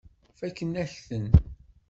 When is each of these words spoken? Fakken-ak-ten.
Fakken-ak-ten. 0.39 1.25